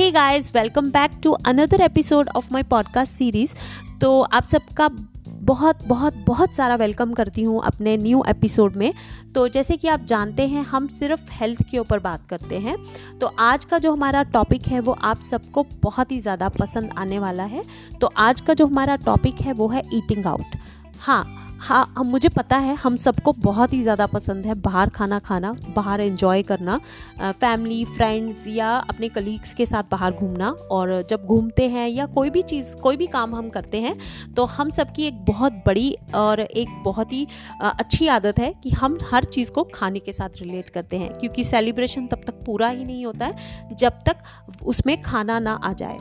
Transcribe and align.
Hey 0.00 0.10
guys 0.10 0.50
welcome 0.54 0.88
back 0.90 1.10
to 1.22 1.30
another 1.46 1.80
episode 1.80 2.28
of 2.28 2.46
my 2.52 2.62
podcast 2.62 3.12
series 3.12 3.52
तो 4.00 4.20
आप 4.22 4.44
सबका 4.44 4.88
बहुत 5.28 5.84
बहुत 5.86 6.14
बहुत 6.26 6.54
सारा 6.54 6.74
वेलकम 6.74 7.12
करती 7.12 7.42
हूँ 7.42 7.60
अपने 7.64 7.96
न्यू 7.96 8.22
एपिसोड 8.28 8.76
में। 8.76 8.92
तो 9.34 9.48
जैसे 9.48 9.76
कि 9.76 9.88
आप 9.88 10.04
जानते 10.04 10.46
हैं, 10.46 10.64
हम 10.64 10.86
सिर्फ़ 10.88 11.30
हेल्थ 11.32 11.62
के 11.70 11.78
ऊपर 11.78 11.98
बात 11.98 12.26
करते 12.28 12.58
हैं। 12.58 12.76
तो 13.18 13.26
आज 13.26 13.64
का 13.64 13.78
जो 13.78 13.92
हमारा 13.92 14.22
टॉपिक 14.22 14.68
है, 14.68 14.80
वो 14.80 14.92
आप 14.92 15.20
सबको 15.20 15.66
बहुत 15.82 16.12
ही 16.12 16.20
ज़्यादा 16.20 16.48
पसंद 16.48 16.94
आने 16.98 17.18
वाला 17.18 17.44
है। 17.44 17.64
तो 18.00 18.12
आज 18.16 18.40
का 18.40 18.54
जो 18.54 18.66
हमारा 18.66 18.96
टॉपिक 18.96 19.40
है, 19.40 19.52
वो 19.52 19.68
है 19.68 19.82
ईटिंग 19.94 20.26
आउट 20.26 20.56
हाँ 21.00 21.24
हाँ 21.60 21.92
हम 21.96 22.06
मुझे 22.06 22.28
पता 22.28 22.56
है, 22.56 22.74
हम 22.74 22.94
सबको 22.96 23.32
बहुत 23.34 23.72
ही 23.72 23.80
ज़्यादा 23.82 24.06
पसंद 24.06 24.46
है 24.46 24.54
बाहर 24.56 24.88
खाना 24.90 25.18
खाना, 25.18 25.52
बाहर 25.76 26.00
एंजॉय 26.00 26.42
करना 26.42 26.78
फैमिली 27.20 27.84
फ्रेंड्स 27.86 28.44
या 28.48 28.68
अपने 28.90 29.08
कलीग्स 29.08 29.52
के 29.54 29.66
साथ 29.66 29.90
बाहर 29.90 30.12
घूमना। 30.12 30.48
और 30.70 31.02
जब 31.10 31.24
घूमते 31.26 31.68
हैं 31.68 31.88
या 31.88 32.06
कोई 32.08 32.30
भी 32.30 32.42
चीज़, 32.42 32.74
कोई 32.76 32.96
भी 32.96 33.06
काम 33.08 33.34
हम 33.34 33.48
करते 33.50 33.80
हैं 33.80 33.94
तो 34.34 34.44
हम 34.46 34.70
सबकी 34.70 35.06
एक 35.06 35.24
बहुत 35.24 35.62
बड़ी 35.66 35.96
और 36.14 36.40
एक 36.40 36.68
बहुत 36.84 37.12
ही 37.12 37.26
अच्छी 37.60 38.08
आदत 38.08 38.38
है 38.38 38.52
कि 38.62 38.70
हम 38.72 38.98
हर 39.12 39.24
चीज़ 39.26 39.50
को 39.50 39.64
खाने 39.74 39.98
के 39.98 40.12
साथ 40.12 40.40
रिलेट 40.40 40.70
करते 40.70 40.98
हैं। 40.98 41.12
क्योंकि 41.12 41.44
सेलिब्रेशन 41.44 42.06
तब 42.06 42.22
तक 42.26 42.39
पूरा 42.40 42.68
ही 42.68 42.84
नहीं 42.84 43.04
होता 43.06 43.26
है, 43.26 43.74
जब 43.74 44.02
तक 44.06 44.16
उसमें 44.64 45.00
खाना 45.02 45.38
ना 45.40 45.52
आ 45.54 45.72
जाए। 45.74 45.98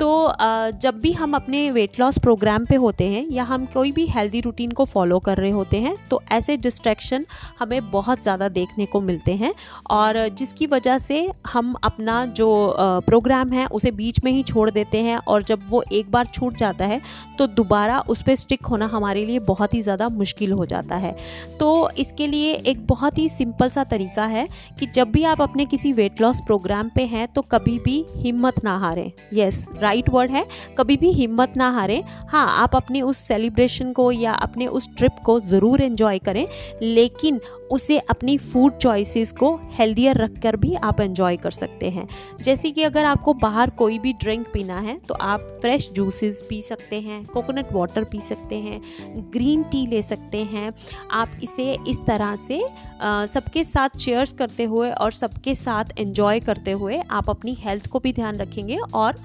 तो 0.00 0.32
जब 0.80 0.98
भी 1.00 1.12
हम 1.12 1.34
अपने 1.34 1.70
वेट 1.70 1.98
लॉस 2.00 2.18
प्रोग्राम 2.18 2.64
पे 2.64 2.74
होते 2.74 3.04
हैं 3.04 3.24
या 3.26 3.44
हम 3.44 3.64
कोई 3.66 3.92
भी 3.92 4.06
हेल्दी 4.06 4.40
रूटीन 4.40 4.70
को 4.70 4.84
फॉलो 4.84 5.18
कर 5.18 5.36
रहे 5.36 5.50
होते 5.50 5.76
हैं 5.76 5.94
तो 6.08 6.20
ऐसे 6.32 6.56
डिस्ट्रैक्शन 6.56 7.24
हमें 7.58 7.90
बहुत 7.90 8.22
ज़्यादा 8.22 8.48
देखने 8.48 8.86
को 8.86 9.00
मिलते 9.00 9.34
हैं 9.34 9.52
और 9.90 10.16
जिसकी 10.28 10.66
वजह 10.66 10.98
से 10.98 11.20
हम 11.46 11.72
अपना 11.84 12.24
जो 12.26 12.48
प्रोग्राम 13.06 13.52
है 13.52 13.66
उसे 13.68 13.90
बीच 13.92 14.22
में 14.24 14.30
ही 14.32 14.42
छोड़ 14.42 14.68
देते 14.70 14.98
हैं 14.98 15.16
और 15.18 15.42
जब 15.42 15.62
वो 15.68 15.82
एक 15.92 16.10
बार 16.10 16.26
छूट 16.34 16.56
जाता 16.56 16.84
है 16.84 17.00
तो 17.38 17.46
दोबारा 17.46 17.98
उस 18.00 18.22
पर 18.22 18.34
स्टिक 18.34 18.66
होना 18.66 18.86
हमारे 18.86 19.24
लिए 19.26 19.38
बहुत 19.46 19.74
ही 19.74 19.82
ज़्यादा 19.82 20.08
मुश्किल 20.10 20.52
हो 20.52 20.66
जाता 20.66 20.96
है। 20.96 21.16
तो 21.58 21.88
इसके 21.98 22.26
लिए 22.26 22.52
एक 22.52 22.86
बहुत 22.86 23.18
ही 23.18 23.28
सिंपल 23.28 23.70
सा 23.70 23.84
तरीका 23.86 24.24
है 24.26 24.46
कि 24.80 24.86
जब 24.86 25.10
भी 25.10 25.24
आप 25.24 25.42
अपने 25.42 25.66
किसी 25.66 25.85
वेट 25.92 26.20
लॉस 26.20 26.40
प्रोग्राम 26.46 26.90
पे 26.94 27.04
हैं 27.06 27.26
तो 27.28 27.42
कभी 27.44 27.78
भी 27.78 28.04
हिम्मत 28.16 28.62
ना 28.64 28.76
हारें। 28.78 29.10
यस 29.34 29.66
राइट 29.76 30.08
वर्ड 30.10 30.30
है, 30.30 30.44
कभी 30.78 30.96
भी 30.96 31.12
हिम्मत 31.12 31.56
ना 31.56 31.70
हारें। 31.70 32.02
हाँ 32.28 32.46
आप 32.56 32.76
अपने 32.76 33.00
उस 33.02 33.18
सेलिब्रेशन 33.18 33.92
को 33.92 34.10
या 34.12 34.32
अपने 34.32 34.66
उस 34.68 34.88
ट्रिप 34.96 35.16
को 35.24 35.38
ज़रूर 35.42 35.82
एंजॉय 35.82 36.18
करें, 36.20 36.46
लेकिन 36.82 37.40
उसे 37.70 37.98
अपनी 38.00 38.36
फ़ूड 38.38 38.76
चॉइसेस 38.78 39.32
को 39.32 39.54
हेल्दियर 39.72 40.16
रख 40.16 40.38
कर 40.42 40.56
भी 40.56 40.74
आप 40.76 41.00
एंजॉय 41.00 41.36
कर 41.36 41.50
सकते 41.50 41.88
हैं। 41.90 42.06
जैसे 42.40 42.70
कि 42.70 42.82
अगर 42.82 43.04
आपको 43.04 43.34
बाहर 43.36 43.70
कोई 43.78 43.98
भी 43.98 44.12
ड्रिंक 44.14 44.46
पीना 44.52 44.78
है 44.80 44.96
तो 44.98 45.14
आप 45.14 45.40
फ्रेश 45.60 45.90
जूसेस 45.92 46.42
पी 46.48 46.60
सकते 46.62 47.00
हैं 47.00 47.24
कोकोनट 47.26 47.72
वाटर 47.72 48.04
पी 48.04 48.20
सकते 48.20 48.56
हैं 48.56 48.80
ग्रीन 49.32 49.62
टी 49.62 49.86
ले 49.86 50.02
सकते 50.02 50.42
हैं। 50.44 50.70
आप 51.12 51.30
इसे 51.42 51.72
इस 51.88 52.00
तरह 52.06 52.34
से 52.36 52.60
सबके 53.28 53.64
साथ 53.64 53.98
शेयर्स 53.98 54.32
करते 54.32 54.64
हुए 54.64 54.90
और 54.90 55.12
सबके 55.12 55.54
साथ 55.66 55.98
एंजॉय 55.98 56.40
करते 56.40 56.72
हुए 56.74 57.00
आप 57.12 57.30
अपनी 57.30 57.56
हेल्थ 57.60 57.86
को 57.88 57.98
भी 57.98 58.12
ध्यान 58.12 58.36
रखेंगे 58.38 58.76
और 58.94 59.20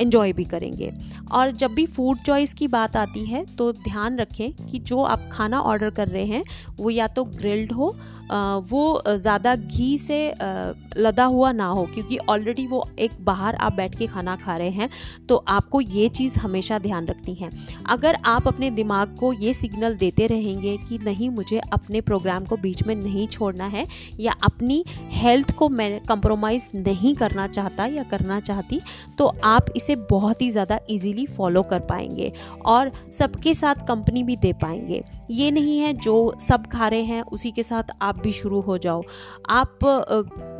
एंजॉय 0.00 0.32
भी 0.32 0.44
करेंगे। 0.46 0.92
और 1.32 1.50
जब 1.52 1.74
भी 1.74 1.86
फ़ूड 1.88 2.18
चॉइस 2.26 2.54
की 2.54 2.68
बात 2.68 2.96
आती 2.96 3.24
है 3.26 3.44
तो 3.56 3.72
ध्यान 3.74 4.18
रखें 4.18 4.66
कि 4.66 4.78
जो 4.80 5.02
आप 5.04 5.28
खाना 5.32 5.60
ऑर्डर 5.62 5.90
कर 5.92 6.08
रहे 6.08 6.24
हैं, 6.26 6.44
वो 6.76 6.90
या 6.92 7.06
तो 7.08 7.24
ग्रिल्ड 7.26 7.72
हो 7.72 7.94
वो 8.64 9.02
ज़्यादा 9.08 9.54
घी 9.56 9.96
से 9.98 10.16
लदा 10.96 11.24
हुआ 11.24 11.50
ना 11.52 11.64
हो, 11.66 11.84
क्योंकि 11.84 12.18
ऑलरेडी 12.20 12.66
वो 12.66 12.82
एक 12.98 13.10
बाहर 13.20 13.54
आप 13.56 13.72
बैठ 13.72 13.96
के 13.98 14.06
खाना 14.06 14.36
खा 14.36 14.56
रहे 14.56 14.70
हैं 14.70 14.88
तो 15.28 15.36
आपको 15.48 15.80
ये 15.80 16.08
चीज़ 16.10 16.38
हमेशा 16.38 16.78
ध्यान 16.78 17.06
रखनी 17.06 17.34
है। 17.34 17.50
अगर 17.86 18.18
आप 18.26 18.48
अपने 18.48 18.70
दिमाग 18.72 19.16
को 19.16 19.32
ये 19.34 19.52
सिग्नल 19.54 19.96
देते 19.96 20.26
रहेंगे 20.26 20.76
कि 20.78 20.98
नहीं, 20.98 21.28
मुझे 21.30 21.58
अपने 21.72 22.00
प्रोग्राम 22.00 22.44
को 22.44 22.56
बीच 22.56 22.82
में 22.82 22.94
नहीं 22.94 23.26
छोड़ना 23.28 23.66
है, 23.66 23.86
या 24.20 24.34
अपनी 24.44 24.84
हेल्थ 25.12 25.54
को 25.56 25.68
मैं 25.74 26.00
कंप्रोमाइज़ 26.04 26.70
नहीं 26.76 27.14
करना 27.16 27.46
चाहता 27.48 27.86
या 27.86 28.02
करना 28.02 28.38
चाहती 28.40 28.80
तो 29.18 29.26
आप 29.44 29.66
इसे 29.76 29.96
बहुत 30.10 30.42
ही 30.42 30.50
ज़्यादा 30.50 30.78
इजीली 30.90 31.26
फॉलो 31.28 31.62
कर 31.62 31.80
पाएँगे 31.82 32.32
और 32.66 32.90
सबके 33.12 33.54
साथ 33.54 33.86
कंपनी 33.88 34.22
भी 34.22 34.36
दे 34.36 34.52
पाएँगे। 34.52 35.02
ये 35.30 35.50
नहीं 35.50 35.78
है 35.78 35.92
जो 35.94 36.34
सब 36.40 36.66
खा 36.66 36.88
रहे 36.88 37.02
हैं, 37.02 37.22
उसी 37.22 37.50
के 37.50 37.62
साथ 37.62 37.92
आप 38.02 38.18
भी 38.18 38.32
शुरू 38.32 38.60
हो 38.60 38.78
जाओ। 38.78 39.02
आप 39.50 39.78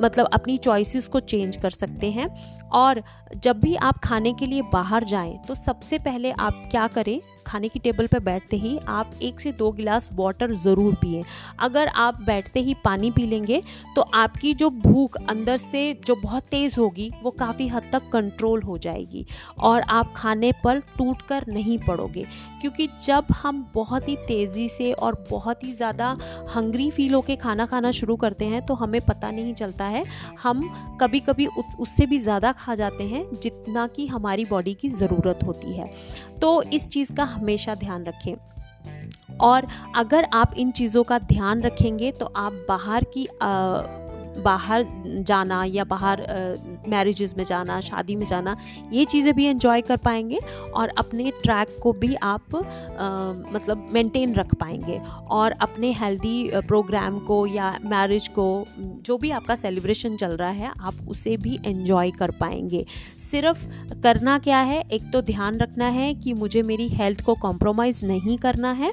मतलब 0.03 0.29
अपनी 0.33 0.57
चॉइसेस 0.59 1.09
को 1.09 1.21
चेंज 1.23 1.57
कर 1.57 1.71
सकते 1.71 2.11
हैं 2.11 2.29
और 2.75 3.03
जब 3.37 3.61
भी 3.61 3.75
आप 3.77 3.99
खाने 4.05 4.33
के 4.33 4.47
लिए 4.47 4.63
बाहर 4.73 5.05
जाएँ 5.05 5.39
तो 5.49 5.55
सबसे 5.57 5.99
पहले 5.99 6.31
आप 6.33 6.69
क्या 6.71 6.87
करें? 6.89 7.21
खाने 7.55 7.69
की 7.69 7.79
टेबल 7.79 8.07
पर 8.07 8.19
बैठते 8.21 8.57
ही 8.57 8.79
आप 8.91 9.11
एक 9.23 9.41
से 9.41 9.51
दो 9.55 9.71
गिलास 9.73 10.09
वाटर 10.15 10.55
ज़रूर 10.57 10.95
पिए। 10.95 11.23
अगर 11.61 11.89
आप 11.89 12.21
बैठते 12.23 12.61
ही 12.61 12.75
पानी 12.85 13.11
पी 13.11 13.27
लेंगे 13.27 13.63
तो 13.97 14.03
आपकी 14.15 14.53
जो 14.55 14.71
भूख 14.71 15.17
अंदर 15.21 15.57
से 15.57 15.83
जो 16.07 16.15
बहुत 16.17 16.43
तेज़ 16.45 16.79
होगी, 16.81 17.11
वो 17.23 17.31
काफ़ी 17.33 17.69
हद 17.69 17.89
तक 17.93 18.09
कंट्रोल 18.13 18.63
हो 18.63 18.77
जाएगी 18.79 19.25
और 19.61 19.81
आप 19.91 20.13
खाने 20.17 20.51
पर 20.65 20.81
टूट 20.99 21.23
कर 21.23 21.45
नहीं 21.49 21.79
पड़ोगे। 21.81 22.27
क्योंकि 22.61 22.89
जब 23.05 23.25
हम 23.35 23.65
बहुत 23.75 24.09
ही 24.09 24.17
तेज़ी 24.27 24.69
से 24.69 24.93
और 24.95 25.25
बहुत 25.31 25.65
ही 25.65 25.73
ज़्यादा 25.75 26.17
हंग्री 26.55 26.91
फील 26.91 27.15
होके 27.15 27.37
खाना 27.37 27.67
खाना 27.67 27.91
शुरू 27.93 28.17
करते 28.17 28.45
हैं 28.47 28.65
तो 28.67 28.75
हमें 28.75 29.01
पता 29.03 29.31
नहीं 29.31 29.55
चलता 29.55 29.85
है, 29.87 30.05
हम 30.43 30.97
कभी 31.01 31.21
कभी 31.21 31.47
उससे 31.47 32.07
भी 32.07 32.19
ज़्यादा 32.19 32.53
खा 32.55 32.75
जाते 32.75 33.05
हैं, 33.05 33.25
जितना 33.35 33.87
कि 33.87 34.07
हमारी 34.07 34.45
बॉडी 34.45 34.75
की 34.75 34.89
ज़रूरत 34.91 35.41
होती 35.45 35.73
है। 35.73 35.91
तो 36.41 36.63
इस 36.65 36.87
चीज़ 36.89 37.13
का 37.13 37.25
हमेशा 37.45 37.75
ध्यान 37.75 38.05
रखें। 38.05 38.35
और 39.41 39.67
अगर 39.97 40.27
आप 40.33 40.55
इन 40.57 40.71
चीज़ों 40.71 41.03
का 41.05 41.19
ध्यान 41.19 41.63
रखेंगे 41.63 42.11
तो 42.13 42.27
आप 42.37 42.53
बाहर 42.69 43.05
की 43.15 43.27
आ, 43.27 43.51
बाहर 44.45 44.85
जाना 45.29 45.65
या 45.65 45.85
बाहर 45.85 46.21
मैरिजेस 46.89 47.35
में 47.37 47.45
जाना 47.45 47.81
शादी 47.81 48.17
में 48.17 48.27
जाना 48.27 48.57
ये 48.93 49.05
चीज़ें 49.05 49.35
भी 49.35 49.49
इंजॉय 49.49 49.81
कर 49.81 49.97
पाएँगे 49.97 50.39
और 50.75 50.89
अपने 50.89 51.31
ट्रैक 51.43 51.77
को 51.83 51.93
भी 51.93 52.15
आप 52.15 52.57
आ, 52.57 52.61
मतलब 53.55 53.89
मेंटेन 53.93 54.35
रख 54.35 54.55
पाएँगे 54.55 55.01
और 55.31 55.51
अपने 55.53 55.93
हेल्दी 55.93 56.51
प्रोग्राम 56.55 57.19
को 57.19 57.47
या 57.47 57.79
मैरिज 57.85 58.29
को 58.29 58.65
जो 58.79 59.19
भी 59.19 59.31
आपका 59.31 59.55
सेलिब्रेशन 59.55 60.17
चल 60.17 60.37
रहा 60.37 60.51
है 60.51 60.73
आप 60.81 60.95
उसे 61.09 61.37
भी 61.37 61.59
एंजॉय 61.67 62.11
कर 62.11 62.31
पाएँगे। 62.31 62.87
सिर्फ़ 63.31 63.67
करना 64.03 64.39
क्या 64.39 64.59
है? 64.59 64.85
एक 64.93 65.13
तो 65.13 65.23
ध्यान 65.23 65.59
रखना 65.59 65.87
है 65.87 66.15
कि 66.15 66.33
मुझे 66.33 66.63
मेरी 66.63 66.89
हेल्थ 66.89 67.21
को 67.21 67.35
कॉम्प्रोमाइज़ 67.35 68.07
नहीं 68.07 68.39
करना 68.39 68.73
है 68.73 68.93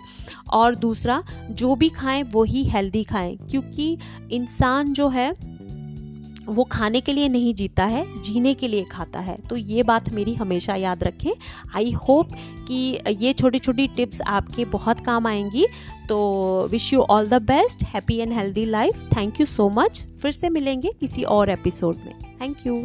और 0.53 0.75
दूसरा 0.75 1.23
जो 1.49 1.75
भी 1.75 1.89
खाएँ 1.89 2.23
वही 2.23 2.63
हेल्दी 2.63 3.03
खाएँ 3.03 3.37
क्योंकि 3.37 3.97
इंसान 4.31 4.93
जो 4.93 5.07
है 5.09 5.50
वो 6.51 6.63
खाने 6.63 7.01
के 7.01 7.13
लिए 7.13 7.27
नहीं 7.29 7.53
जीता 7.53 7.83
है, 7.83 8.21
जीने 8.21 8.53
के 8.53 8.67
लिए 8.67 8.83
खाता 8.83 9.19
है। 9.19 9.37
तो 9.49 9.55
ये 9.55 9.83
बात 9.83 10.09
मेरी 10.09 10.33
हमेशा 10.33 10.75
याद 10.75 11.03
रखें। 11.03 11.31
आई 11.75 11.91
होप 11.91 12.33
कि 12.67 12.99
ये 13.09 13.33
छोटी 13.33 13.59
छोटी 13.59 13.87
टिप्स 13.87 14.21
आपके 14.21 14.65
बहुत 14.65 14.99
काम 14.99 15.27
आएँगी। 15.27 15.67
तो 16.09 16.67
wish 16.71 16.93
you 16.93 17.01
all 17.01 17.27
the 17.27 17.33
best 17.33 17.83
happy 17.83 18.17
and 18.17 18.33
healthy 18.33 18.65
life 18.65 19.05
thank 19.17 19.39
you 19.39 19.45
so 19.45 19.69
much 19.69 20.03
फिर 20.21 20.31
से 20.31 20.49
मिलेंगे 20.49 20.91
किसी 20.99 21.23
और 21.23 21.49
एपिसोड 21.49 21.95
में। 21.95 22.13
Thank 22.41 22.57
you 22.67 22.75